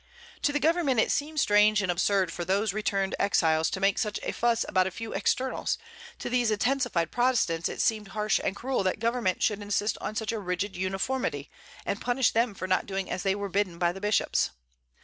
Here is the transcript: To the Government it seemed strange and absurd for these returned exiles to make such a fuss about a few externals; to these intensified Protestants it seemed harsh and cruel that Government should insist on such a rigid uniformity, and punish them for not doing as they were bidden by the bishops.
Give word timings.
To 0.41 0.51
the 0.51 0.59
Government 0.59 0.99
it 0.99 1.11
seemed 1.11 1.39
strange 1.39 1.79
and 1.83 1.91
absurd 1.91 2.33
for 2.33 2.43
these 2.43 2.73
returned 2.73 3.13
exiles 3.19 3.69
to 3.69 3.79
make 3.79 3.99
such 3.99 4.19
a 4.23 4.31
fuss 4.31 4.65
about 4.67 4.87
a 4.87 4.89
few 4.89 5.13
externals; 5.13 5.77
to 6.17 6.27
these 6.27 6.49
intensified 6.49 7.11
Protestants 7.11 7.69
it 7.69 7.81
seemed 7.83 8.07
harsh 8.07 8.39
and 8.43 8.55
cruel 8.55 8.81
that 8.81 8.97
Government 8.97 9.43
should 9.43 9.61
insist 9.61 9.99
on 10.01 10.15
such 10.15 10.31
a 10.31 10.39
rigid 10.39 10.75
uniformity, 10.75 11.51
and 11.85 12.01
punish 12.01 12.31
them 12.31 12.55
for 12.55 12.67
not 12.67 12.87
doing 12.87 13.11
as 13.11 13.21
they 13.21 13.35
were 13.35 13.47
bidden 13.47 13.77
by 13.77 13.91
the 13.91 14.01
bishops. 14.01 14.49